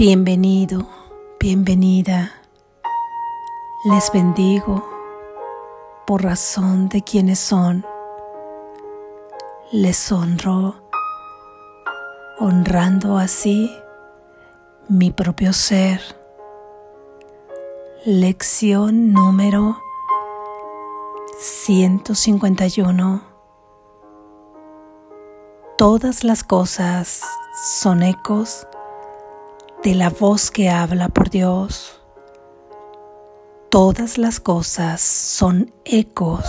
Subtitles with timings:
[0.00, 0.88] Bienvenido,
[1.38, 2.32] bienvenida.
[3.84, 4.82] Les bendigo
[6.06, 7.84] por razón de quienes son.
[9.70, 10.76] Les honro,
[12.38, 13.70] honrando así
[14.88, 16.00] mi propio ser.
[18.06, 19.82] Lección número
[21.40, 23.22] 151.
[25.76, 27.20] Todas las cosas
[27.82, 28.66] son ecos
[29.82, 32.02] de la voz que habla por Dios.
[33.70, 36.44] Todas las cosas son ecos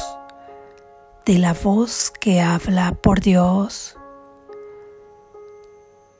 [1.26, 3.96] de la voz que habla por Dios.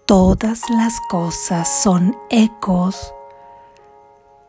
[0.06, 3.14] Todas las cosas son ecos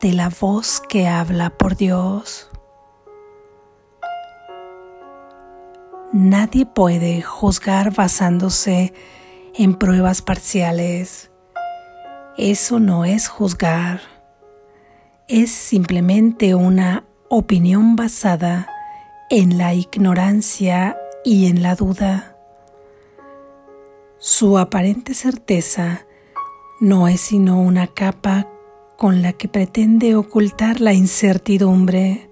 [0.01, 2.49] de la voz que habla por Dios.
[6.13, 8.95] Nadie puede juzgar basándose
[9.55, 11.32] en pruebas parciales
[12.39, 14.01] eso no es juzgar,
[15.29, 18.69] es simplemente una opinión basada
[19.31, 22.37] en la ignorancia y en la duda.
[24.19, 26.07] Su aparente certeza
[26.81, 28.49] no es sino una capa
[28.97, 32.31] con la que pretende ocultar la incertidumbre.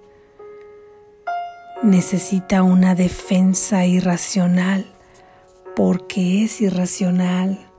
[1.83, 4.87] Necesita una defensa irracional
[5.75, 7.70] porque es irracional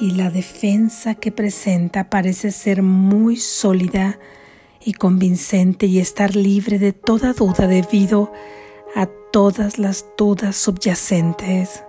[0.00, 4.18] y la defensa que presenta parece ser muy sólida
[4.84, 8.32] y convincente y estar libre de toda duda debido
[8.94, 11.82] a todas las dudas subyacentes.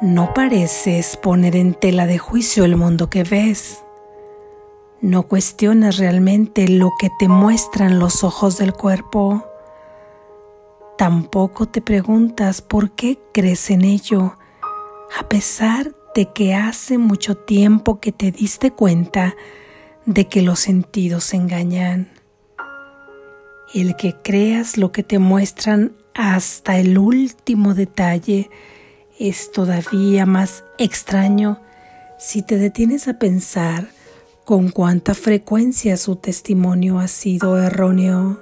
[0.00, 3.82] No pareces poner en tela de juicio el mundo que ves.
[5.00, 9.44] No cuestionas realmente lo que te muestran los ojos del cuerpo.
[10.96, 14.37] Tampoco te preguntas por qué crees en ello
[15.16, 19.36] a pesar de que hace mucho tiempo que te diste cuenta
[20.06, 22.08] de que los sentidos engañan.
[23.74, 28.50] El que creas lo que te muestran hasta el último detalle
[29.18, 31.60] es todavía más extraño
[32.18, 33.88] si te detienes a pensar
[34.44, 38.40] con cuánta frecuencia su testimonio ha sido erróneo.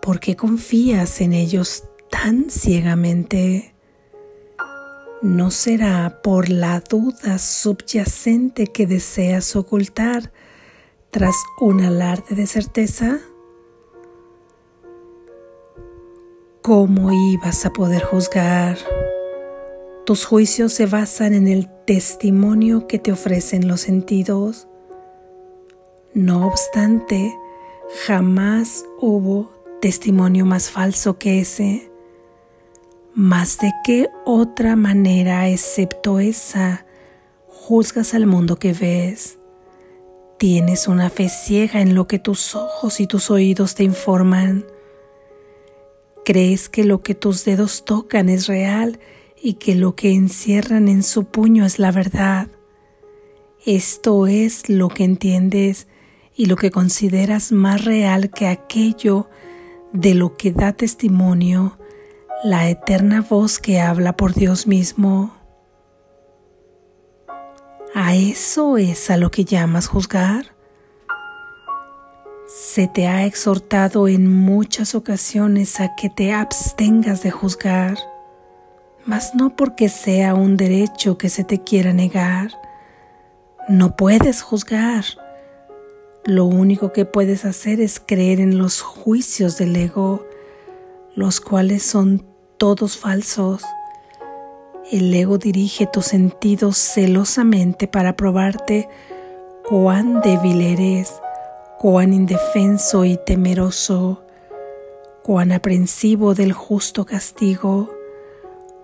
[0.00, 3.74] ¿Por qué confías en ellos tan ciegamente?
[5.20, 10.32] ¿No será por la duda subyacente que deseas ocultar
[11.10, 13.18] tras un alarde de certeza?
[16.62, 18.78] ¿Cómo ibas a poder juzgar?
[20.06, 24.68] Tus juicios se basan en el testimonio que te ofrecen los sentidos.
[26.14, 27.34] No obstante,
[28.06, 29.50] jamás hubo
[29.80, 31.87] testimonio más falso que ese.
[33.20, 36.86] Mas de qué otra manera excepto esa
[37.48, 39.40] juzgas al mundo que ves.
[40.38, 44.64] Tienes una fe ciega en lo que tus ojos y tus oídos te informan.
[46.24, 49.00] Crees que lo que tus dedos tocan es real
[49.42, 52.46] y que lo que encierran en su puño es la verdad.
[53.66, 55.88] Esto es lo que entiendes
[56.36, 59.28] y lo que consideras más real que aquello
[59.92, 61.78] de lo que da testimonio
[62.44, 65.34] la eterna voz que habla por Dios mismo.
[67.94, 70.54] ¿A eso es a lo que llamas juzgar?
[72.46, 77.98] Se te ha exhortado en muchas ocasiones a que te abstengas de juzgar,
[79.04, 82.52] mas no porque sea un derecho que se te quiera negar.
[83.68, 85.04] No puedes juzgar.
[86.24, 90.27] Lo único que puedes hacer es creer en los juicios del ego
[91.18, 92.24] los cuales son
[92.58, 93.64] todos falsos.
[94.92, 98.88] El ego dirige tus sentidos celosamente para probarte
[99.68, 101.12] cuán débil eres,
[101.80, 104.22] cuán indefenso y temeroso,
[105.24, 107.90] cuán aprensivo del justo castigo,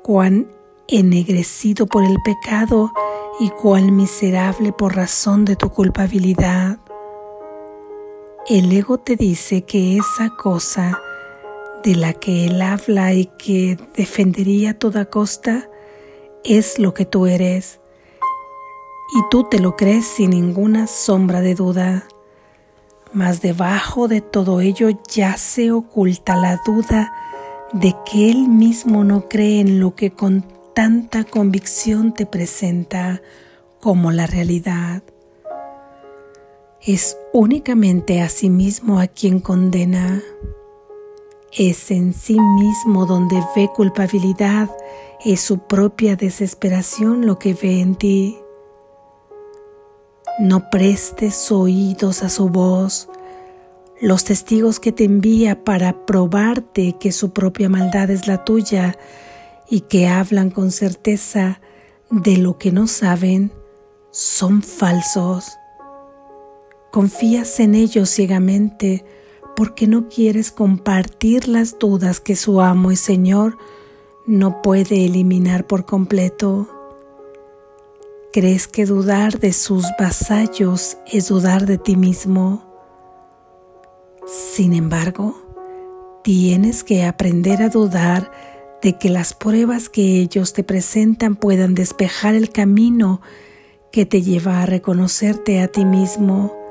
[0.02, 0.48] cuán
[0.88, 2.90] ennegrecido por el pecado
[3.38, 6.80] y cuán miserable por razón de tu culpabilidad.
[8.48, 10.98] El ego te dice que esa cosa
[11.84, 15.68] de la que él habla y que defendería a toda costa
[16.42, 17.78] es lo que tú eres.
[19.14, 22.08] Y tú te lo crees sin ninguna sombra de duda.
[23.12, 27.12] Mas debajo de todo ello ya se oculta la duda
[27.74, 30.44] de que él mismo no cree en lo que con
[30.74, 33.20] tanta convicción te presenta
[33.80, 35.02] como la realidad.
[36.80, 40.22] Es únicamente a sí mismo a quien condena
[41.56, 44.70] es en sí mismo donde ve culpabilidad,
[45.24, 48.38] es su propia desesperación lo que ve en ti.
[50.40, 53.08] No prestes oídos a su voz,
[54.00, 58.98] los testigos que te envía para probarte que su propia maldad es la tuya
[59.70, 61.60] y que hablan con certeza
[62.10, 63.52] de lo que no saben,
[64.10, 65.56] son falsos.
[66.90, 69.04] Confías en ellos ciegamente
[69.56, 73.56] porque no quieres compartir las dudas que su amo y Señor
[74.26, 76.68] no puede eliminar por completo.
[78.32, 82.64] ¿Crees que dudar de sus vasallos es dudar de ti mismo?
[84.26, 85.36] Sin embargo,
[86.22, 88.32] tienes que aprender a dudar
[88.82, 93.20] de que las pruebas que ellos te presentan puedan despejar el camino
[93.92, 96.63] que te lleva a reconocerte a ti mismo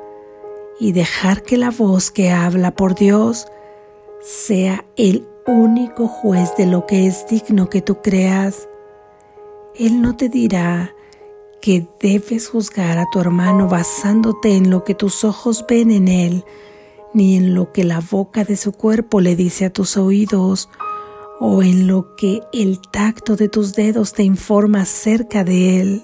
[0.79, 3.47] y dejar que la voz que habla por Dios
[4.21, 8.67] sea el único juez de lo que es digno que tú creas.
[9.75, 10.93] Él no te dirá
[11.61, 16.45] que debes juzgar a tu hermano basándote en lo que tus ojos ven en él,
[17.13, 20.69] ni en lo que la boca de su cuerpo le dice a tus oídos,
[21.39, 26.03] o en lo que el tacto de tus dedos te informa acerca de él.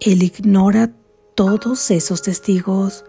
[0.00, 0.90] Él ignora
[1.34, 3.04] todos esos testigos,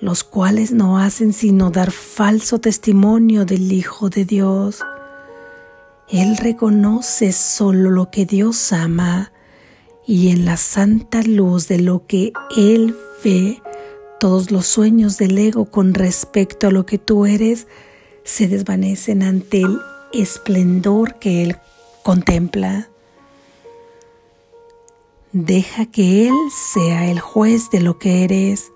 [0.00, 4.80] los cuales no hacen sino dar falso testimonio del Hijo de Dios.
[6.08, 9.32] Él reconoce solo lo que Dios ama
[10.06, 13.62] y en la santa luz de lo que Él ve,
[14.18, 17.66] todos los sueños del ego con respecto a lo que tú eres
[18.24, 19.78] se desvanecen ante el
[20.12, 21.56] esplendor que Él
[22.02, 22.88] contempla.
[25.32, 26.34] Deja que Él
[26.74, 28.72] sea el juez de lo que eres,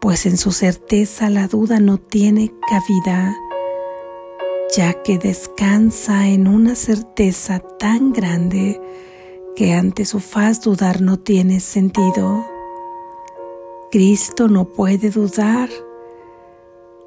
[0.00, 3.36] pues en su certeza la duda no tiene cabida,
[4.74, 8.80] ya que descansa en una certeza tan grande
[9.54, 12.46] que ante su faz dudar no tiene sentido.
[13.90, 15.68] Cristo no puede dudar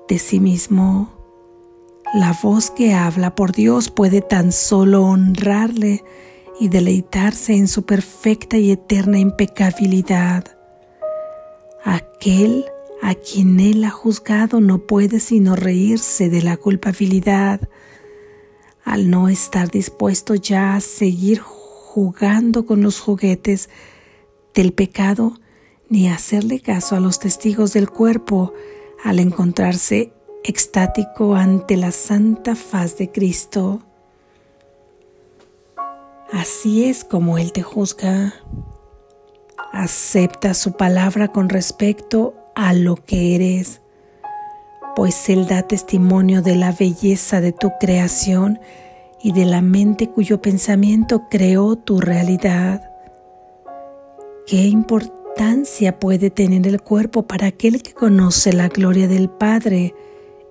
[0.07, 1.09] de sí mismo.
[2.13, 6.03] La voz que habla por Dios puede tan solo honrarle
[6.59, 10.45] y deleitarse en su perfecta y eterna impecabilidad.
[11.83, 12.65] Aquel
[13.03, 17.59] a quien Él ha juzgado no puede sino reírse de la culpabilidad
[18.85, 23.69] al no estar dispuesto ya a seguir jugando con los juguetes
[24.53, 25.33] del pecado
[25.89, 28.53] ni hacerle caso a los testigos del cuerpo
[29.03, 30.13] al encontrarse
[30.45, 33.81] extático ante la santa faz de Cristo.
[36.31, 38.33] Así es como Él te juzga.
[39.73, 43.81] Acepta su palabra con respecto a lo que eres,
[44.95, 48.59] pues Él da testimonio de la belleza de tu creación
[49.21, 52.83] y de la mente cuyo pensamiento creó tu realidad.
[54.45, 59.95] ¿Qué importancia puede tener el cuerpo para aquel que conoce la gloria del Padre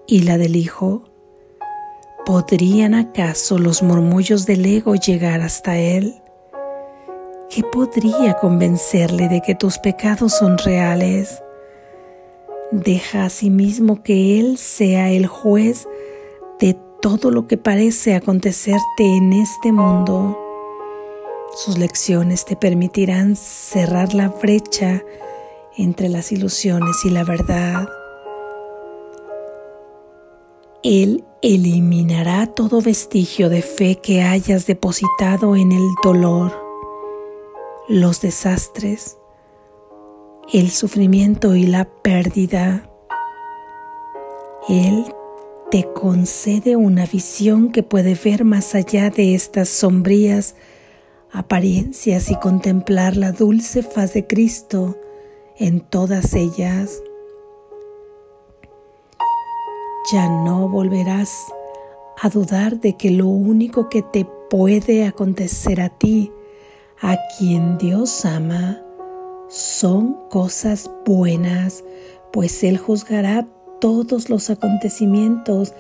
[0.07, 1.05] y la del Hijo?
[2.25, 6.15] ¿Podrían acaso los murmullos del ego llegar hasta él?
[7.51, 11.43] ¿Qué podría convencerle de que tus pecados son reales?
[12.73, 15.87] Deja a sí mismo que Él sea el juez
[16.59, 20.39] de todo lo que parece acontecerte en este mundo.
[21.55, 25.03] Sus lecciones te permitirán cerrar la brecha
[25.77, 27.91] entre las ilusiones y la verdad.
[30.83, 36.59] Él eliminará todo vestigio de fe que hayas depositado en el dolor,
[37.87, 39.19] los desastres,
[40.51, 42.89] el sufrimiento y la pérdida.
[44.69, 45.05] Él
[45.71, 50.55] te concede una visión que puede ver más allá de estas sombrías
[51.33, 54.99] apariencias y contemplar la dulce faz de Cristo
[55.57, 57.03] en todas ellas.
[60.13, 61.47] Ya no volverás
[62.21, 66.31] a dudar de que lo único que te puede acontecer a ti,
[67.01, 68.82] a quien Dios ama,
[69.53, 71.85] son cosas buenas,
[72.33, 73.47] pues Él juzgará
[73.83, 75.75] todos los acontecimientos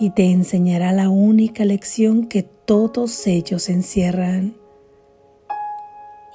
[0.00, 4.56] y te enseñará la única lección que todos ellos encierran.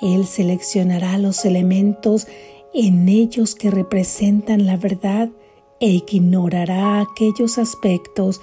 [0.01, 2.27] Él seleccionará los elementos
[2.75, 5.29] en ellos que representan la verdad
[5.79, 8.39] e ignorará aquellos aspectos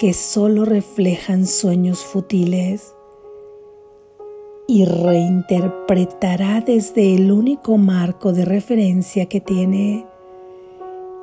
[0.00, 2.93] que solo reflejan sueños futiles
[4.66, 10.06] y reinterpretará desde el único marco de referencia que tiene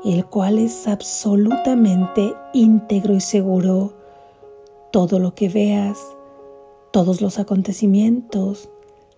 [0.03, 3.93] el cual es absolutamente íntegro y seguro.
[4.91, 5.97] Todo lo que veas,
[6.91, 8.69] todos los acontecimientos,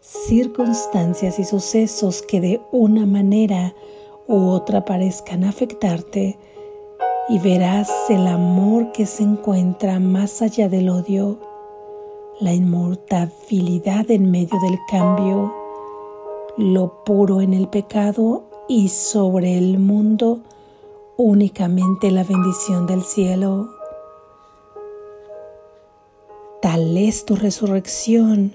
[0.02, 3.74] circunstancias y sucesos que de una manera
[4.28, 6.38] u otra parezcan afectarte,
[7.30, 11.40] y verás el amor que se encuentra más allá del odio,
[12.40, 15.54] la inmortabilidad en medio del cambio,
[16.58, 20.42] lo puro en el pecado y sobre el mundo
[21.18, 23.70] únicamente la bendición del cielo.
[26.62, 28.54] Tal es tu resurrección,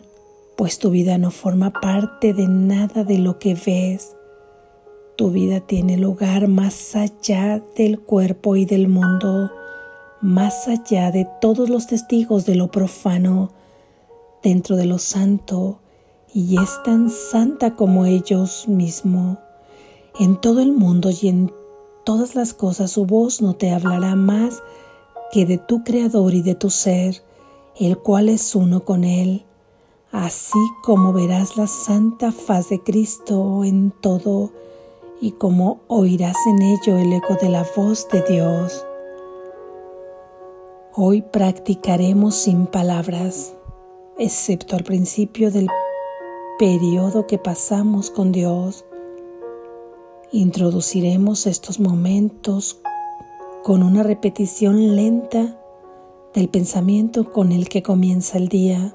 [0.56, 4.16] pues tu vida no forma parte de nada de lo que ves.
[5.16, 9.50] Tu vida tiene lugar más allá del cuerpo y del mundo,
[10.20, 13.50] más allá de todos los testigos de lo profano,
[14.48, 15.78] dentro de lo santo,
[16.32, 19.36] y es tan santa como ellos mismos.
[20.18, 21.52] En todo el mundo y en
[22.02, 24.62] todas las cosas su voz no te hablará más
[25.32, 27.22] que de tu Creador y de tu ser,
[27.78, 29.44] el cual es uno con Él,
[30.12, 34.50] así como verás la santa faz de Cristo en todo
[35.20, 38.82] y como oirás en ello el eco de la voz de Dios.
[40.94, 43.57] Hoy practicaremos sin palabras,
[44.18, 45.68] excepto al principio del
[46.58, 48.84] periodo que pasamos con Dios
[50.30, 52.80] Introduciremos estos momentos
[53.64, 55.58] con una repetición lenta
[56.34, 58.94] del pensamiento con el que comienza el día.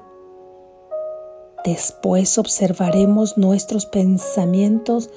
[1.64, 5.10] Después observaremos nuestros pensamientos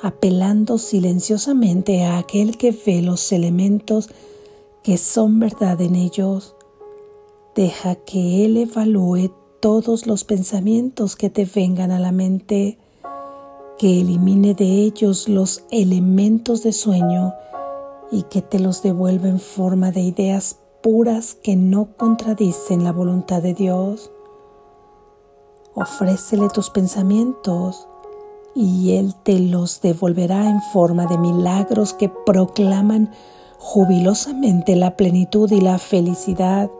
[0.00, 4.08] apelando silenciosamente a aquel que ve los elementos
[4.82, 6.56] que son verdad en ellos.
[7.54, 12.78] Deja que Él evalúe todos los pensamientos que te vengan a la mente
[13.78, 17.34] que elimine de ellos los elementos de sueño
[18.10, 23.42] y que te los devuelva en forma de ideas puras que no contradicen la voluntad
[23.42, 24.10] de Dios.
[25.74, 27.86] Ofrécele tus pensamientos
[28.54, 33.10] y Él te los devolverá en forma de milagros que proclaman
[33.58, 36.70] jubilosamente la plenitud y la felicidad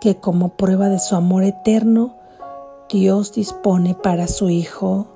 [0.00, 2.14] que como prueba de su amor eterno
[2.88, 5.06] Dios dispone para su Hijo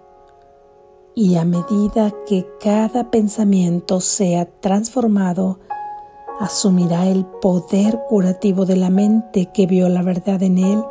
[1.15, 5.59] y a medida que cada pensamiento sea transformado,
[6.41, 10.85] asumirá el poder curativo de la mente que vio la verdad en él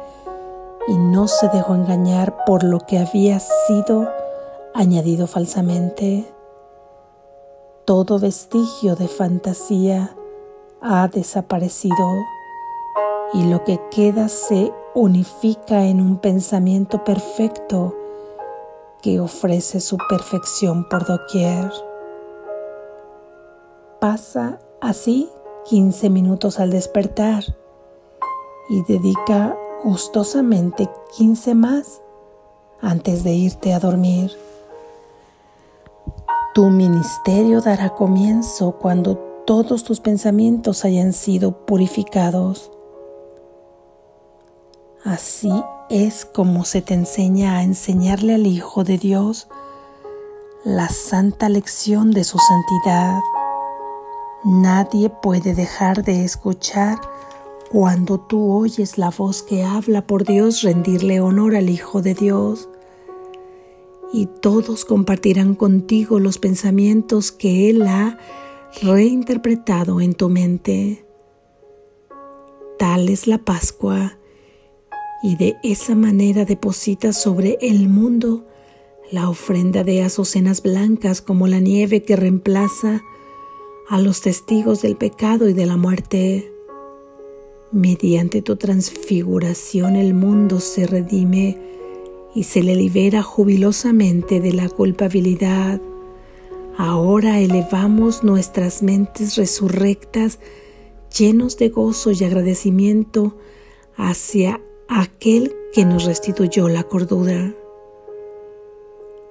[0.88, 4.09] y no se dejó engañar por lo que había sido
[4.73, 6.25] añadido falsamente.
[7.85, 10.15] Todo vestigio de fantasía
[10.81, 11.95] ha desaparecido
[13.34, 17.96] y lo que queda se unifica en un pensamiento perfecto
[19.02, 21.72] que ofrece su perfección por doquier.
[24.00, 25.30] Pasa así
[25.66, 27.44] 15 minutos al despertar
[28.70, 32.02] y dedica gustosamente 15 más
[32.82, 34.32] antes de irte a dormir.
[36.54, 42.73] Tu ministerio dará comienzo cuando todos tus pensamientos hayan sido purificados.
[45.03, 45.51] Así
[45.89, 49.50] es como se te enseña a enseñarle al Hijo de Dios
[50.63, 53.19] la santa lección de su santidad.
[54.45, 57.01] Nadie puede dejar de escuchar
[57.69, 62.69] cuando tú oyes la voz que habla por Dios rendirle honor al Hijo de Dios.
[64.13, 68.17] Y todos compartirán contigo los pensamientos que Él ha
[68.81, 71.05] reinterpretado en tu mente.
[72.79, 74.17] Tal es la Pascua
[75.24, 78.46] y de esa manera deposita sobre el mundo
[79.10, 83.01] la ofrenda de azucenas blancas como la nieve que reemplaza
[83.88, 86.51] a los testigos del pecado y de la muerte.
[87.72, 91.58] Mediante tu transfiguración el mundo se redime
[92.36, 95.80] y se le libera jubilosamente de la culpabilidad.
[96.77, 100.39] Ahora elevamos nuestras mentes resurrectas
[101.18, 103.38] llenos de gozo y agradecimiento
[103.96, 107.54] hacia aquel que nos restituyó la cordura.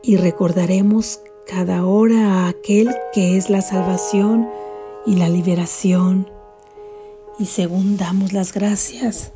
[0.02, 4.48] Y recordaremos cada hora a aquel que es la salvación
[5.06, 6.28] y la liberación.
[7.38, 9.32] Y según damos las gracias,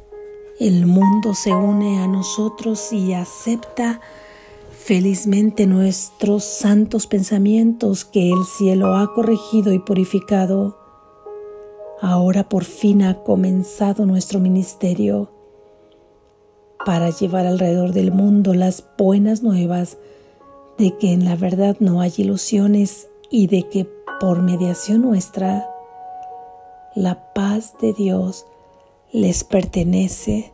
[0.59, 4.01] el mundo se une a nosotros y acepta
[4.71, 10.79] felizmente nuestros santos pensamientos que el cielo ha corregido y purificado.
[12.01, 15.36] Ahora por fin ha comenzado nuestro ministerio
[16.87, 19.99] para llevar alrededor del mundo las buenas nuevas
[20.79, 23.89] de que en la verdad no hay ilusiones y de que
[24.21, 25.69] por mediación nuestra,
[26.95, 28.47] la paz de Dios
[29.11, 30.53] les pertenece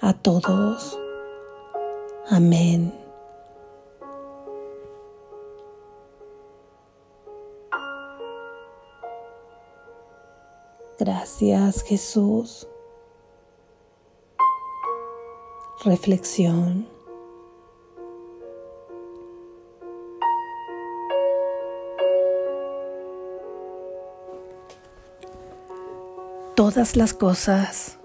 [0.00, 0.98] a todos.
[2.30, 2.94] Amén.
[10.98, 12.66] Gracias Jesús.
[15.84, 16.88] Reflexión.
[26.56, 27.96] Todas las cosas,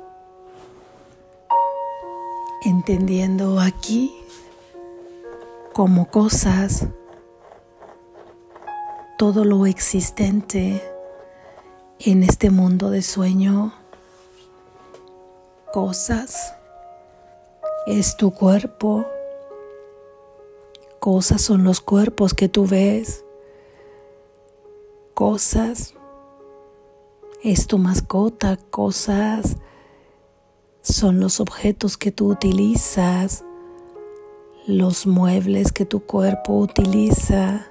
[2.64, 4.16] entendiendo aquí
[5.74, 6.86] como cosas,
[9.18, 10.80] todo lo existente
[11.98, 13.74] en este mundo de sueño,
[15.74, 16.54] cosas
[17.86, 19.06] es tu cuerpo.
[21.00, 23.26] Cosas son los cuerpos que tú ves.
[25.14, 25.94] Cosas
[27.44, 28.58] es tu mascota.
[28.58, 29.58] Cosas
[30.82, 33.44] son los objetos que tú utilizas.
[34.66, 37.68] Los muebles que tu cuerpo utiliza.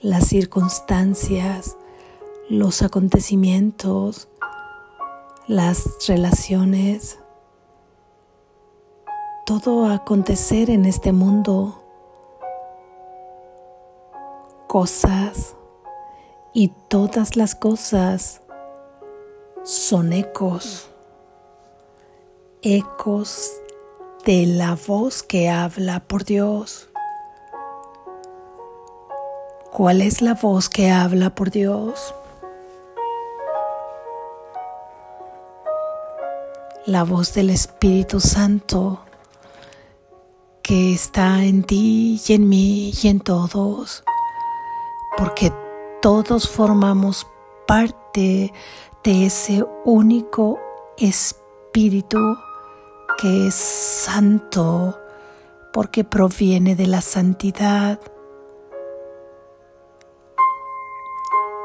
[0.00, 1.76] Las circunstancias.
[2.48, 4.27] Los acontecimientos
[5.48, 7.18] las relaciones,
[9.46, 11.82] todo acontecer en este mundo,
[14.66, 15.56] cosas
[16.52, 18.42] y todas las cosas
[19.64, 20.90] son ecos,
[22.60, 23.50] ecos
[24.26, 26.90] de la voz que habla por Dios.
[29.72, 32.14] ¿Cuál es la voz que habla por Dios?
[36.88, 39.00] La voz del Espíritu Santo
[40.62, 44.04] que está en ti y en mí y en todos,
[45.18, 45.52] porque
[46.00, 47.26] todos formamos
[47.66, 48.54] parte
[49.04, 50.58] de ese único
[50.96, 52.38] Espíritu
[53.18, 54.98] que es santo,
[55.74, 58.00] porque proviene de la santidad.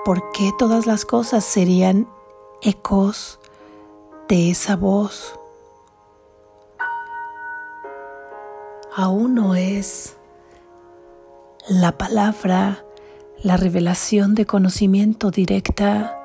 [0.06, 2.10] porque todas las cosas serían
[2.62, 3.40] ecos
[4.28, 5.40] de esa voz.
[8.96, 10.18] Aún no es
[11.68, 12.86] la palabra,
[13.42, 16.20] la revelación de conocimiento directa,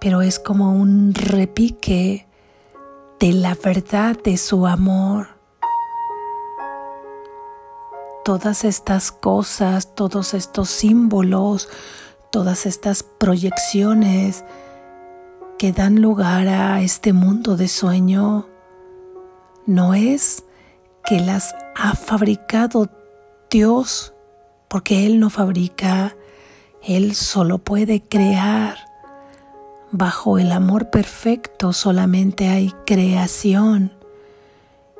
[0.00, 2.26] pero es como un repique
[3.18, 5.28] de la verdad de su amor.
[8.24, 11.68] Todas estas cosas, todos estos símbolos,
[12.30, 14.44] todas estas proyecciones,
[15.58, 18.46] que dan lugar a este mundo de sueño
[19.64, 20.44] no es
[21.04, 22.88] que las ha fabricado
[23.50, 24.12] Dios,
[24.68, 26.16] porque Él no fabrica,
[26.82, 28.76] Él solo puede crear.
[29.90, 33.92] Bajo el amor perfecto solamente hay creación.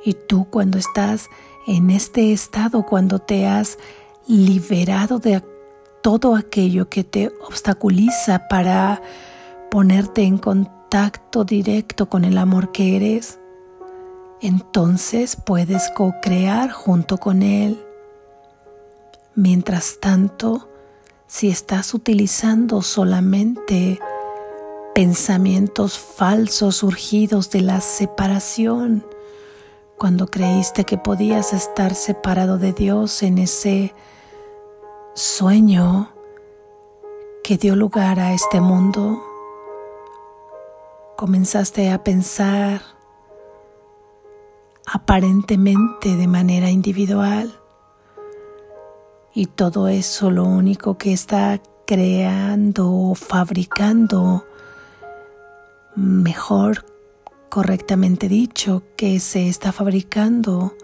[0.05, 1.29] Y tú cuando estás
[1.67, 3.79] en este estado, cuando te has
[4.27, 5.43] liberado de
[6.03, 9.03] todo aquello que te obstaculiza para
[9.71, 13.39] ponerte en contacto directo con el amor que eres,
[14.41, 17.83] entonces puedes co-crear junto con Él.
[19.35, 20.69] Mientras tanto,
[21.27, 23.99] si estás utilizando solamente
[24.95, 29.05] pensamientos falsos surgidos de la separación,
[29.99, 33.95] cuando creíste que podías estar separado de Dios en ese
[35.15, 36.11] sueño
[37.43, 39.23] que dio lugar a este mundo,
[41.17, 42.83] comenzaste a pensar
[44.87, 47.59] aparentemente de manera individual
[49.35, 54.47] y todo eso lo único que está creando o fabricando,
[55.95, 56.85] mejor
[57.49, 60.75] correctamente dicho, que se está fabricando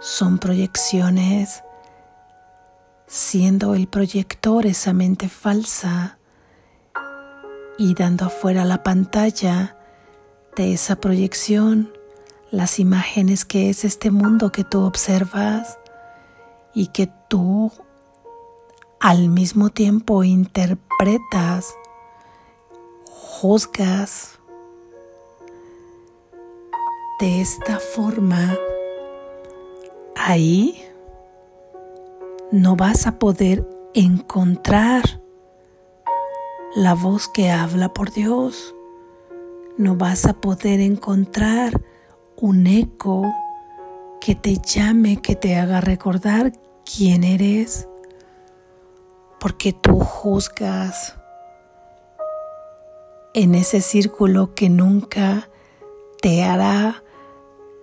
[0.00, 1.64] son proyecciones,
[3.06, 6.17] siendo el proyector esa mente falsa
[7.78, 9.76] y dando afuera la pantalla
[10.56, 11.92] de esa proyección
[12.50, 15.78] las imágenes que es este mundo que tú observas
[16.74, 17.70] y que tú
[19.00, 21.74] al mismo tiempo interpretas,
[23.10, 24.38] juzgas.
[27.20, 28.56] De esta forma,
[30.16, 30.84] ahí
[32.50, 35.17] no vas a poder encontrar
[36.78, 38.72] la voz que habla por Dios.
[39.76, 41.72] No vas a poder encontrar
[42.36, 43.24] un eco
[44.20, 46.52] que te llame, que te haga recordar
[46.84, 47.88] quién eres.
[49.40, 51.14] porque tú juzgas
[53.34, 55.48] en ese círculo que nunca
[56.20, 57.04] te hará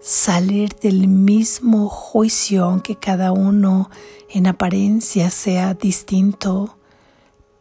[0.02, 3.90] salir del mismo juicio, aunque cada uno
[4.30, 6.78] en apariencia sea distinto,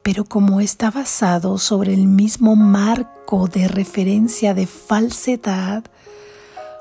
[0.05, 5.83] pero como está basado sobre el mismo marco de referencia de falsedad,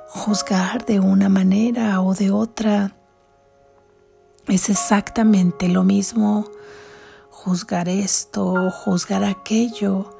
[0.09, 2.97] juzgar de una manera o de otra
[4.47, 6.49] es exactamente lo mismo.
[7.29, 10.19] Juzgar esto, juzgar aquello,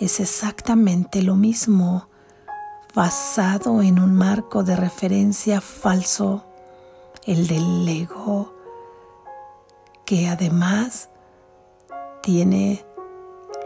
[0.00, 2.08] es exactamente lo mismo
[2.96, 6.44] basado en un marco de referencia falso,
[7.26, 8.52] el del ego,
[10.04, 11.10] que además
[12.30, 12.86] tiene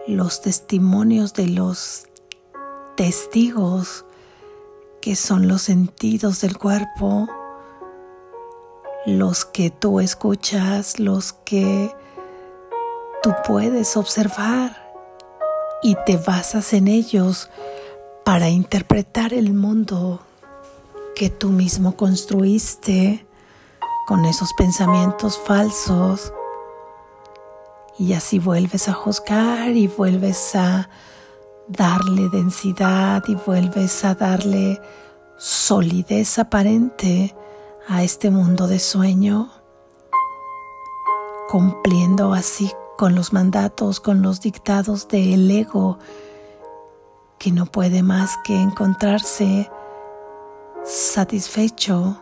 [0.07, 2.07] los testimonios de los
[2.97, 4.07] testigos
[5.03, 7.29] que son los sentidos del cuerpo,
[9.05, 11.95] los que tú escuchas, los que
[13.23, 14.91] tú puedes observar
[15.83, 17.51] y te basas en ellos
[18.25, 20.21] para interpretar el mundo
[21.15, 23.27] que tú mismo construiste
[24.07, 26.33] con esos pensamientos falsos.
[27.99, 30.89] Y así vuelves a juzgar y vuelves a
[31.69, 34.81] darle densidad y vuelves a darle
[35.37, 37.35] solidez aparente
[37.89, 39.51] a este mundo de sueño,
[41.49, 45.99] cumpliendo así con los mandatos, con los dictados del ego
[47.39, 49.71] que no puede más que encontrarse
[50.85, 52.21] satisfecho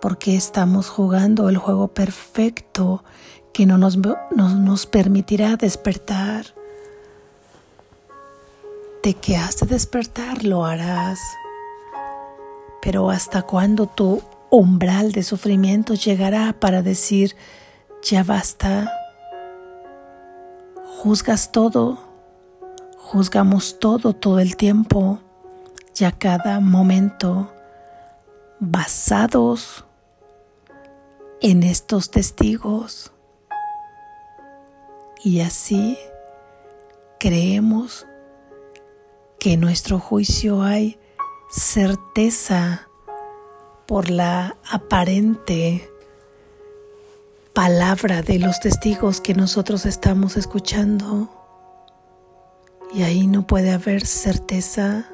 [0.00, 3.04] porque estamos jugando el juego perfecto
[3.52, 3.98] que no nos,
[4.36, 6.46] nos permitirá despertar.
[9.02, 11.18] De que has de despertar lo harás,
[12.80, 17.34] pero hasta cuándo tu umbral de sufrimiento llegará para decir,
[18.02, 18.92] ya basta,
[21.02, 21.98] juzgas todo.
[22.96, 25.18] Juzgamos todo, todo el tiempo.
[25.98, 27.52] Y a cada momento.
[28.60, 29.84] Basados
[31.40, 33.11] en estos testigos.
[35.24, 35.96] Y así
[37.20, 38.06] creemos
[39.38, 40.98] que en nuestro juicio hay
[41.48, 42.88] certeza
[43.86, 45.88] por la aparente
[47.52, 51.30] palabra de los testigos que nosotros estamos escuchando.
[52.92, 55.06] Y ahí no puede haber certeza.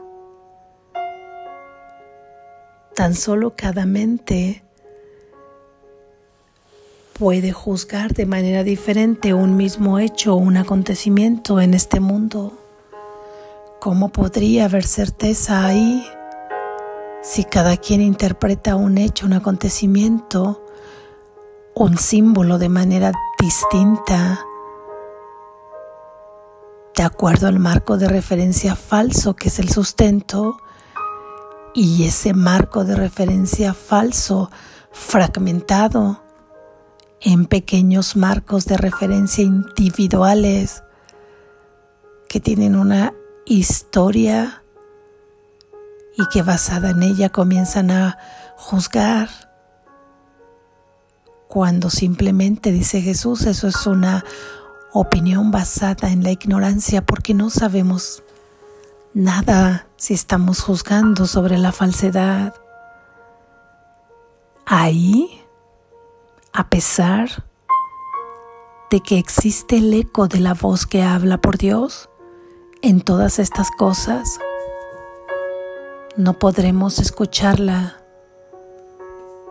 [2.97, 4.65] Tan solo cada mente
[7.19, 12.53] puede juzgar de manera diferente un mismo hecho o un acontecimiento en este mundo.
[13.81, 16.07] ¿Cómo podría haber certeza ahí
[17.23, 20.65] si cada quien interpreta un hecho, un acontecimiento,
[21.75, 24.45] un símbolo de manera distinta?
[26.97, 30.57] de acuerdo al marco de referencia falso que es el sustento,
[31.73, 34.51] y ese marco de referencia falso
[34.91, 36.21] fragmentado
[37.21, 40.83] en pequeños marcos de referencia individuales
[42.29, 43.15] que tienen una
[43.47, 44.63] historia
[46.17, 48.19] y que basada en ella comienzan a
[48.57, 49.29] juzgar.
[51.49, 54.25] Cuando simplemente dice Jesús, eso es una
[54.93, 58.23] opinión basada en la ignorancia porque no sabemos
[59.15, 62.55] nada si estamos juzgando sobre la falsedad.
[64.67, 65.38] Ahí,
[66.59, 67.45] a pesar
[68.91, 72.11] de que existe el eco de la voz que habla por Dios,
[72.83, 74.41] en todas estas cosas,
[76.17, 77.99] no podremos escucharla,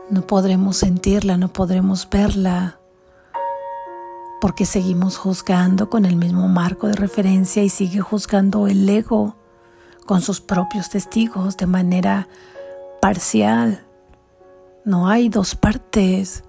[0.09, 2.77] no podremos sentirla, no podremos verla
[4.41, 9.37] porque seguimos juzgando con el mismo marco de referencia y sigue juzgando el ego
[10.05, 12.27] con sus propios testigos de manera
[12.99, 13.85] parcial.
[14.83, 16.43] No hay dos partes.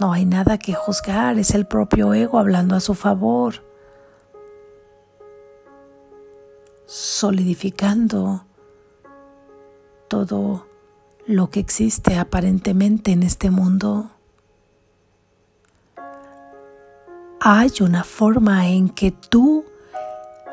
[0.00, 3.64] No hay nada que juzgar, es el propio ego hablando a su favor,
[6.86, 8.44] solidificando
[10.08, 10.66] todo
[11.26, 14.10] lo que existe aparentemente en este mundo.
[17.44, 19.64] hay una forma en que tú,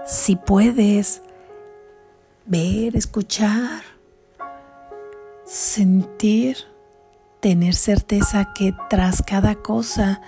[0.08, 1.22] si puedes
[2.48, 3.84] ver, escuchar,
[5.46, 6.58] sentir,
[7.40, 10.22] tener certeza que tras cada cosa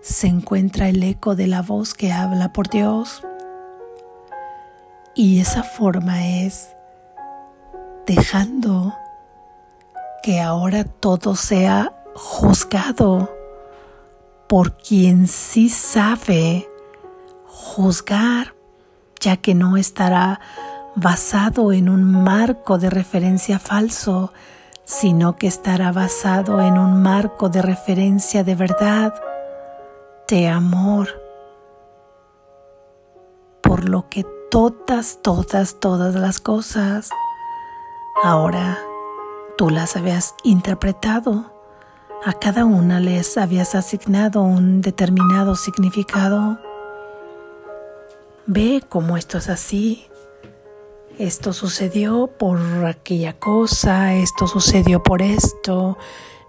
[0.00, 3.22] se encuentra el eco de la voz que habla por Dios.
[5.14, 6.74] Y esa forma es
[8.06, 8.94] dejando
[10.22, 13.30] que ahora todo sea juzgado
[14.48, 16.68] por quien sí sabe
[17.46, 18.54] juzgar,
[19.20, 20.40] ya que no estará
[20.96, 24.32] basado en un marco de referencia falso,
[24.84, 29.14] sino que estará basado en un marco de referencia de verdad,
[30.28, 31.08] de amor,
[33.62, 37.10] por lo que todas, todas, todas las cosas
[38.22, 38.78] ahora
[39.56, 41.52] tú las habías interpretado,
[42.24, 46.58] a cada una les habías asignado un determinado significado.
[48.46, 50.08] Ve cómo esto es así
[51.18, 55.96] esto sucedió por aquella cosa, esto sucedió por esto,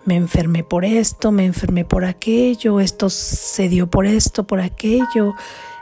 [0.06, 5.36] me enfermé por esto, me enfermé por aquello, esto se dio por esto, por aquello,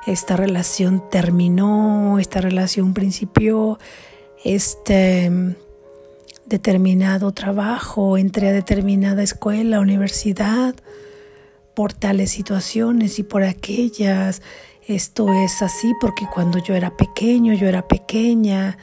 [0.06, 3.80] esta relación terminó, esta relación principió,
[4.44, 5.32] este
[6.46, 10.76] determinado trabajo, entré a determinada escuela, universidad,
[11.74, 14.42] por tales situaciones y por aquellas,
[14.88, 18.78] esto es así porque cuando yo era pequeño, yo era pequeña,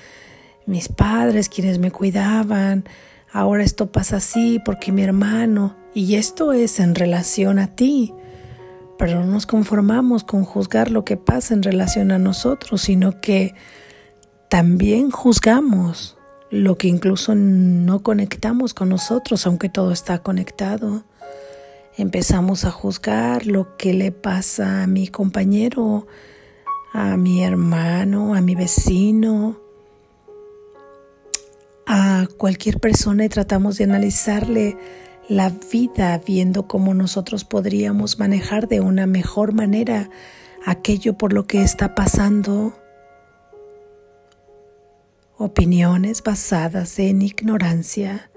[0.67, 2.85] mis padres quienes me cuidaban,
[3.33, 8.15] ahora esto pasa así porque mi hermano, y esto es en relación a ti,
[8.99, 13.55] pero no nos conformamos con juzgar lo que pasa en relación a nosotros, sino que
[14.49, 16.17] también juzgamos
[16.51, 21.05] lo que incluso no conectamos con nosotros, aunque todo está conectado.
[21.97, 26.07] Empezamos a juzgar lo que le pasa a mi compañero,
[26.93, 29.61] a mi hermano, a mi vecino,
[31.87, 34.77] a cualquier persona y tratamos de analizarle
[35.29, 40.11] la vida viendo cómo nosotros podríamos manejar de una mejor manera
[40.65, 42.73] aquello por lo que está pasando.
[45.37, 48.30] Opiniones basadas en ignorancia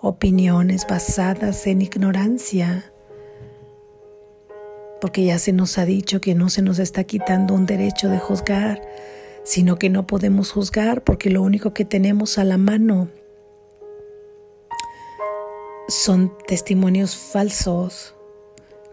[0.00, 2.92] opiniones basadas en ignorancia,
[5.00, 8.18] porque ya se nos ha dicho que no se nos está quitando un derecho de
[8.18, 8.82] juzgar,
[9.44, 13.08] sino que no podemos juzgar porque lo único que tenemos a la mano
[15.88, 18.14] son testimonios falsos.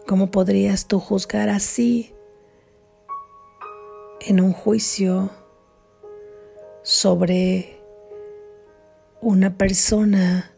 [0.06, 2.14] ¿Cómo podrías tú juzgar así
[4.20, 5.30] en un juicio
[6.82, 7.80] sobre
[9.20, 10.53] una persona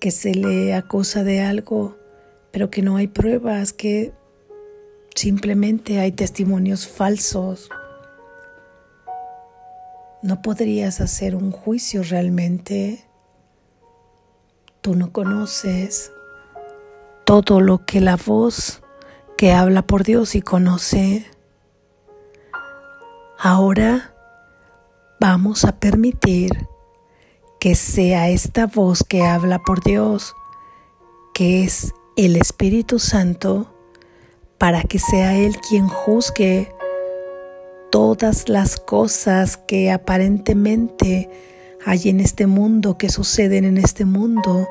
[0.00, 1.98] que se le acusa de algo,
[2.50, 4.12] pero que no hay pruebas, que
[5.14, 7.68] simplemente hay testimonios falsos.
[10.22, 13.04] No podrías hacer un juicio realmente.
[14.80, 16.10] Tú no conoces
[17.24, 18.82] todo lo que la voz
[19.36, 21.26] que habla por Dios y conoce.
[23.38, 24.14] Ahora
[25.20, 26.69] vamos a permitir
[27.60, 30.34] que sea esta voz que habla por Dios,
[31.34, 33.70] que es el Espíritu Santo,
[34.56, 36.74] para que sea Él quien juzgue
[37.90, 41.28] todas las cosas que aparentemente
[41.84, 44.66] hay en este mundo, que suceden en este mundo,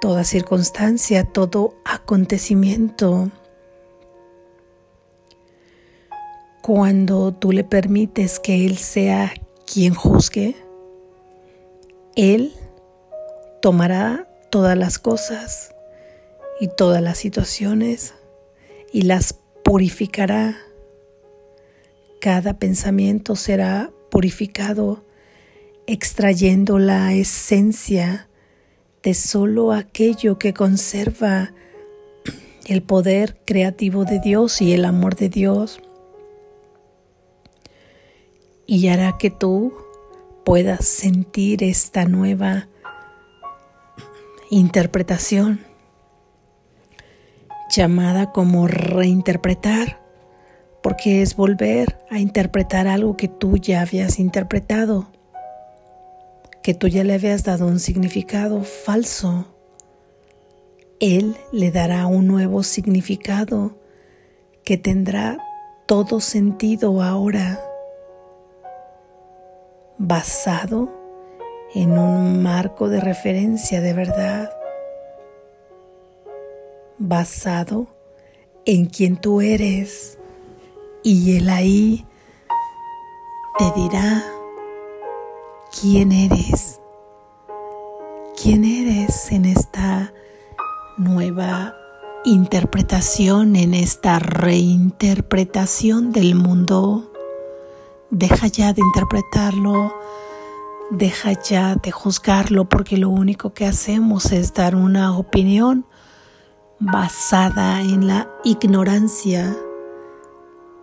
[0.00, 3.30] toda circunstancia, todo acontecimiento.
[6.62, 9.32] Cuando tú le permites que Él sea
[9.66, 10.67] quien juzgue,
[12.18, 12.52] él
[13.62, 15.72] tomará todas las cosas
[16.60, 18.12] y todas las situaciones
[18.92, 20.58] y las purificará.
[22.20, 25.04] Cada pensamiento será purificado
[25.86, 28.28] extrayendo la esencia
[29.04, 31.52] de solo aquello que conserva
[32.66, 35.80] el poder creativo de Dios y el amor de Dios.
[38.66, 39.72] Y hará que tú
[40.48, 42.68] puedas sentir esta nueva
[44.48, 45.60] interpretación
[47.70, 50.00] llamada como reinterpretar,
[50.82, 55.10] porque es volver a interpretar algo que tú ya habías interpretado,
[56.62, 59.54] que tú ya le habías dado un significado falso.
[60.98, 63.78] Él le dará un nuevo significado
[64.64, 65.36] que tendrá
[65.86, 67.60] todo sentido ahora
[69.98, 70.88] basado
[71.74, 74.50] en un marco de referencia de verdad,
[76.98, 77.88] basado
[78.64, 80.18] en quien tú eres.
[81.02, 82.06] Y él ahí
[83.58, 84.24] te dirá
[85.80, 86.80] quién eres,
[88.40, 90.12] quién eres en esta
[90.96, 91.74] nueva
[92.24, 97.12] interpretación, en esta reinterpretación del mundo
[98.10, 99.94] Deja ya de interpretarlo,
[100.90, 105.84] deja ya de juzgarlo, porque lo único que hacemos es dar una opinión
[106.80, 109.54] basada en la ignorancia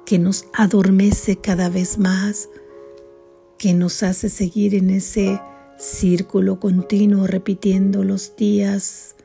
[0.06, 2.50] que nos adormece cada vez más,
[3.58, 5.42] que nos hace seguir en ese
[5.78, 9.16] círculo continuo repitiendo los días,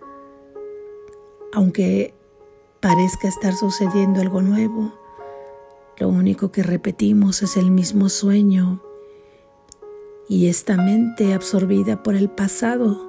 [1.52, 2.14] aunque
[2.80, 4.99] parezca estar sucediendo algo nuevo.
[6.00, 8.82] Lo único que repetimos es el mismo sueño
[10.30, 13.06] y esta mente absorbida por el pasado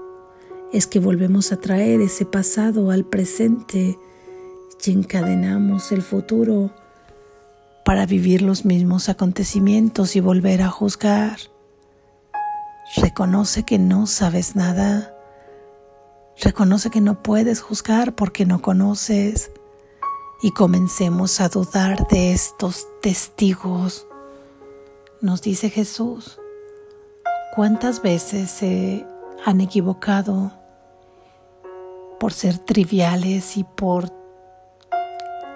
[0.73, 3.97] es que volvemos a traer ese pasado al presente
[4.83, 6.71] y encadenamos el futuro
[7.85, 11.37] para vivir los mismos acontecimientos y volver a juzgar.
[12.97, 15.15] Reconoce que no sabes nada.
[16.37, 19.49] Reconoce que no puedes juzgar porque no conoces.
[20.41, 24.07] Y comencemos a dudar de estos testigos.
[25.21, 26.39] Nos dice Jesús,
[27.55, 29.05] ¿cuántas veces se
[29.45, 30.51] han equivocado
[32.19, 34.11] por ser triviales y por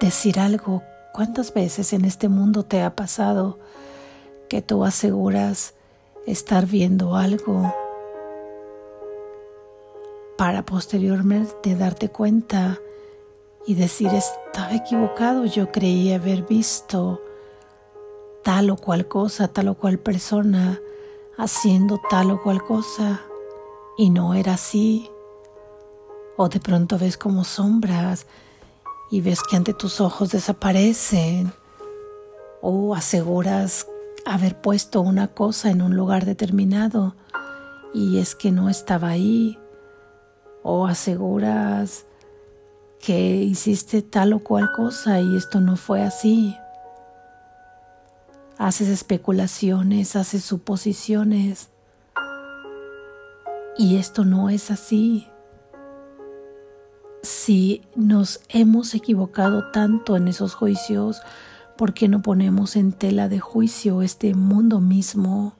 [0.00, 0.82] decir algo
[1.16, 3.58] ¿Cuántas veces en este mundo te ha pasado
[4.50, 5.72] que tú aseguras
[6.26, 7.74] estar viendo algo
[10.36, 12.78] para posteriormente darte cuenta
[13.66, 17.20] y decir estaba equivocado, yo creí haber visto
[18.44, 20.80] tal o cual cosa, tal o cual persona
[21.36, 23.20] haciendo tal o cual cosa
[23.98, 25.10] y no era así?
[26.36, 28.26] O de pronto ves como sombras
[29.10, 31.52] y ves que ante tus ojos desaparecen
[32.60, 33.86] o aseguras
[34.24, 37.14] haber puesto una cosa en un lugar determinado
[37.94, 39.58] y es que no estaba ahí
[40.62, 42.05] o aseguras
[43.06, 46.56] que hiciste tal o cual cosa y esto no fue así.
[48.58, 51.70] Haces especulaciones, haces suposiciones
[53.78, 55.28] y esto no es así
[57.26, 61.20] si nos hemos equivocado tanto en esos juicios,
[61.76, 65.56] ¿por qué no ponemos en tela de juicio este mundo mismo?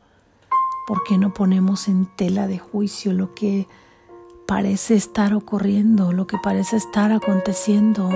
[0.87, 3.67] ¿Por qué no ponemos en tela de juicio lo que
[4.47, 8.09] parece estar ocurriendo, lo que parece estar aconteciendo?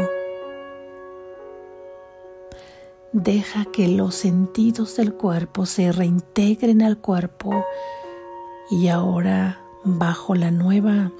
[3.12, 7.64] Deja que los sentidos del cuerpo se reintegren al cuerpo
[8.70, 11.10] y ahora bajo la nueva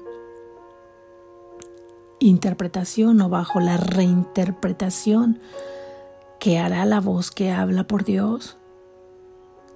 [2.19, 5.41] interpretación o bajo la reinterpretación
[6.39, 8.57] que hará la voz que habla por Dios.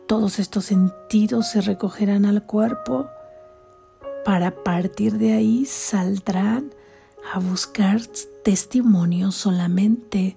[0.07, 3.09] Todos estos sentidos se recogerán al cuerpo
[4.25, 6.73] para partir de ahí saldrán
[7.33, 8.01] a buscar
[8.43, 10.35] testimonio solamente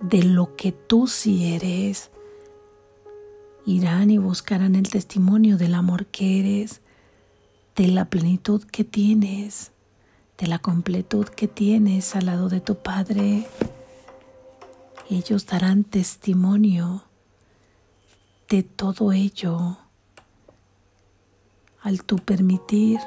[0.00, 2.10] de lo que tú sí eres.
[3.66, 6.82] Irán y buscarán el testimonio del amor que eres,
[7.74, 9.72] de la plenitud que tienes
[10.38, 13.46] de la completud que tienes al lado de tu Padre.
[15.10, 17.04] Ellos darán testimonio
[18.48, 19.78] de todo ello
[21.80, 22.98] al tú permitir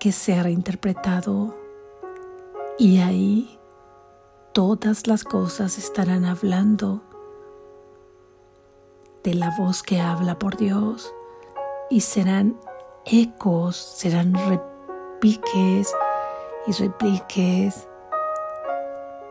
[0.00, 1.54] que sea reinterpretado
[2.78, 3.60] y ahí
[4.52, 7.02] todas las cosas estarán hablando
[9.22, 11.14] de la voz que habla por Dios
[11.90, 12.58] y serán
[13.04, 14.32] ecos, serán
[15.20, 15.94] piques
[16.66, 17.86] y repliques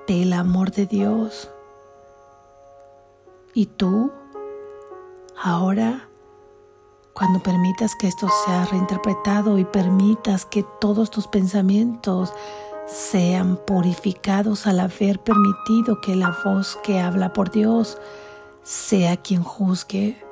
[0.08, 1.50] del amor de Dios.
[3.56, 4.12] Y tú,
[5.36, 6.09] ahora,
[7.14, 12.34] cuando permitas que esto sea reinterpretado y permitas que todos tus pensamientos
[12.88, 17.98] sean purificados al haber permitido que la voz que habla por Dios
[18.64, 20.24] sea quien juzgue,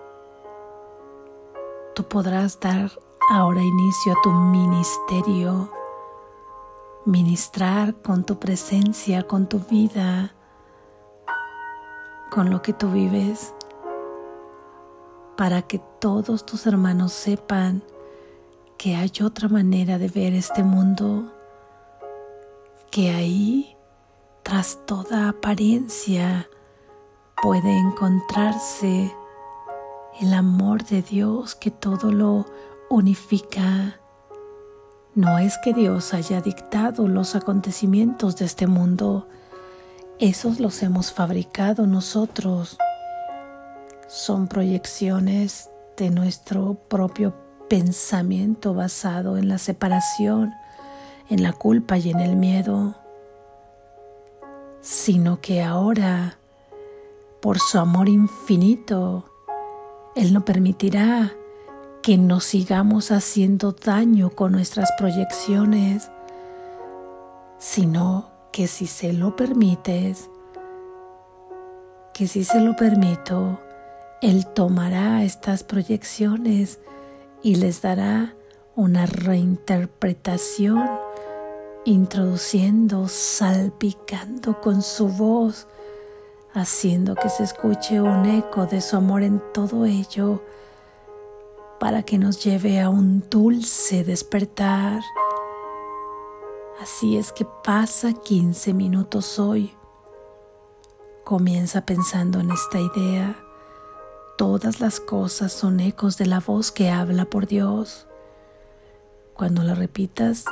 [1.96, 2.92] tú podrás dar
[3.30, 5.72] ahora inicio a tu ministerio,
[7.06, 10.34] ministrar con tu presencia, con tu vida,
[12.30, 13.54] con lo que tú vives,
[15.38, 17.84] para que todos tus hermanos sepan
[18.78, 21.32] que hay otra manera de ver este mundo,
[22.92, 23.76] que ahí,
[24.44, 26.50] tras toda apariencia,
[27.42, 29.14] puede encontrarse
[30.20, 32.46] el amor de Dios que todo lo
[32.90, 34.00] unifica.
[35.14, 39.28] No es que Dios haya dictado los acontecimientos de este mundo,
[40.20, 42.78] esos los hemos fabricado nosotros.
[44.08, 47.34] Son proyecciones de nuestro propio
[47.68, 50.54] pensamiento basado en la separación,
[51.30, 52.96] en la culpa y en el miedo,
[54.82, 56.38] sino que ahora,
[57.42, 59.26] por su amor infinito,
[60.16, 61.34] Él no permitirá
[62.02, 66.10] que nos sigamos haciendo daño con nuestras proyecciones,
[67.58, 70.30] sino que si se lo permites,
[72.14, 73.60] que si se lo permito,
[74.22, 76.80] Él tomará estas proyecciones
[77.44, 78.34] y les dará
[78.76, 80.90] una reinterpretación,
[81.86, 85.68] introduciendo, salpicando con su voz,
[86.54, 90.42] haciendo que se escuche un eco de su amor en todo ello,
[91.80, 95.02] para que nos lleve a un dulce despertar.
[96.82, 99.76] Así es que pasa 15 minutos hoy.
[101.24, 103.47] Comienza pensando en esta idea.
[104.38, 108.06] Todas las cosas son ecos de la voz que habla por Dios.
[109.34, 110.46] Cuando la repitas,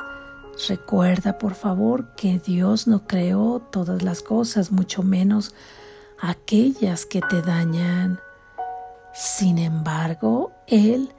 [0.67, 5.53] recuerda por favor que Dios no creó todas las cosas, mucho menos
[6.19, 8.19] aquellas que te dañan.
[9.13, 11.13] Sin embargo, Él,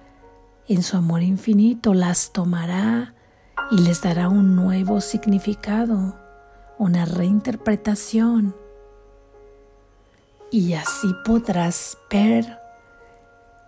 [0.67, 3.14] en su amor infinito, las tomará
[3.71, 6.17] y les dará un nuevo significado,
[6.79, 8.57] una reinterpretación.
[10.57, 12.59] Y así podrás ver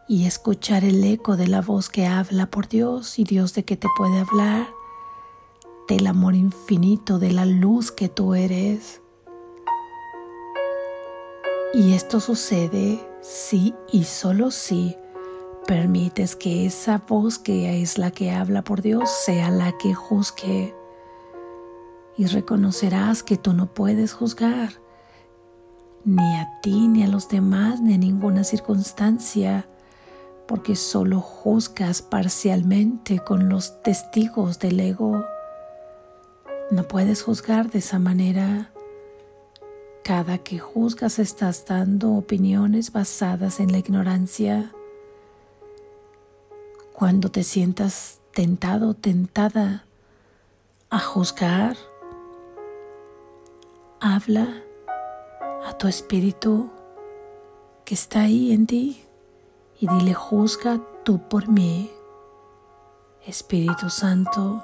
[0.08, 3.76] y escuchar el eco de la voz que habla por Dios y Dios de que
[3.76, 4.66] te puede hablar,
[5.86, 9.02] del amor infinito, de la luz que tú eres.
[11.74, 14.96] Y esto sucede si y solo si
[15.66, 20.74] permites que esa voz que es la que habla por Dios sea la que juzgue.
[22.16, 24.87] Y reconocerás que tú no puedes juzgar
[26.04, 29.66] ni a ti, ni a los demás, ni a ninguna circunstancia,
[30.46, 35.24] porque solo juzgas parcialmente con los testigos del ego.
[36.70, 38.70] No puedes juzgar de esa manera
[40.02, 44.72] cada que juzgas estás dando opiniones basadas en la ignorancia.
[46.94, 49.84] Cuando te sientas tentado, tentada
[50.88, 51.76] a juzgar,
[54.00, 54.62] habla
[55.78, 56.70] tu espíritu
[57.84, 59.04] que está ahí en ti
[59.80, 61.90] y dile, juzga tú por mí.
[63.26, 64.62] Espíritu Santo,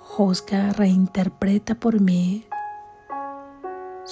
[0.00, 2.46] juzga, reinterpreta por mí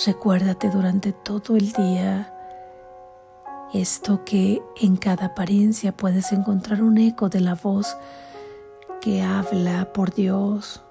[0.07, 2.31] Recuérdate durante todo el día
[3.73, 7.97] esto que en cada apariencia puedes encontrar un eco de la voz
[9.01, 10.83] que habla por Dios,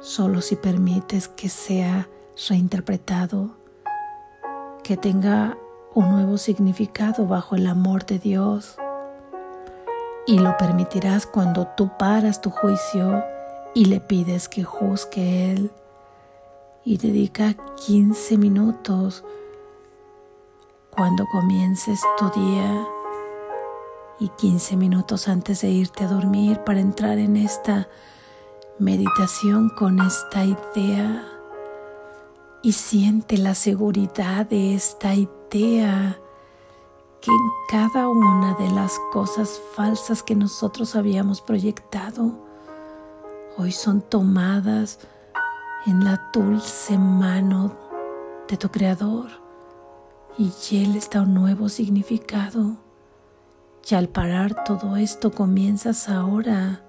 [0.00, 2.08] solo si permites que sea
[2.48, 3.50] reinterpretado,
[4.82, 5.56] que tenga
[5.94, 8.76] un nuevo significado bajo el amor de Dios.
[10.26, 13.24] Y lo permitirás cuando tú paras tu juicio
[13.74, 15.70] y le pides que juzgue Él
[16.84, 17.54] y dedica
[17.86, 19.24] 15 minutos
[20.90, 22.86] cuando comiences tu día
[24.20, 27.88] y 15 minutos antes de irte a dormir para entrar en esta
[28.78, 31.31] meditación con esta idea
[32.62, 36.18] y siente la seguridad de esta idea
[37.20, 42.32] que en cada una de las cosas falsas que nosotros habíamos proyectado
[43.56, 45.00] hoy son tomadas
[45.86, 47.76] en la dulce mano
[48.48, 49.28] de tu Creador
[50.38, 52.76] y Él está un nuevo significado.
[53.88, 56.82] Y al parar todo esto comienzas ahora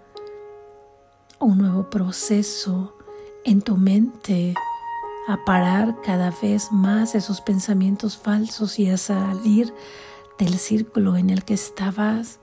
[1.40, 2.96] un nuevo proceso
[3.44, 4.54] en tu mente
[5.28, 9.74] a parar cada vez más esos pensamientos falsos y a salir
[10.38, 12.40] del círculo en el que estabas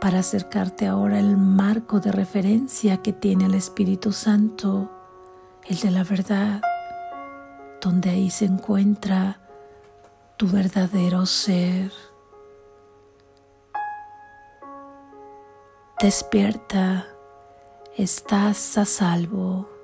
[0.00, 4.90] para acercarte ahora al marco de referencia que tiene el Espíritu Santo
[5.68, 6.62] el de la verdad,
[7.80, 9.38] donde ahí se encuentra
[10.36, 11.92] tu verdadero ser.
[16.00, 17.06] Despierta,
[17.96, 19.77] estás a salvo.